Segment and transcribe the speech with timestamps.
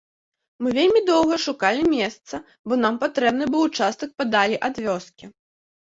[0.63, 2.35] Мы вельмі доўга шукалі месца,
[2.67, 5.35] бо нам патрэбны быў участак падалей ад вёскі.